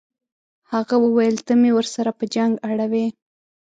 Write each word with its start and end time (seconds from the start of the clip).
هغه 0.71 0.95
وویل 1.05 1.35
ته 1.45 1.53
مې 1.61 1.71
ورسره 1.77 2.11
په 2.19 2.25
جنګ 2.35 2.53
اړوې. 2.69 3.07